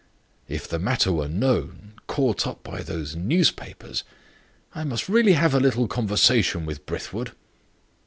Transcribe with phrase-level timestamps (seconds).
[0.47, 4.03] If the matter were known caught up by those newspapers
[4.73, 7.33] I must really have a little conversation with Brithwood."